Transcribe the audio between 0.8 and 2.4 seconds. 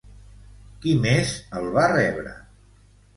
Qui més el va rebre?